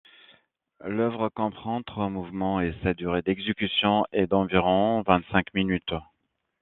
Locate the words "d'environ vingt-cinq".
4.25-5.53